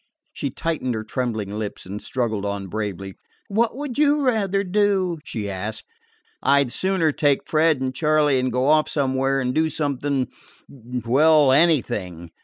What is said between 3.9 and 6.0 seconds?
you rather do?" she asked.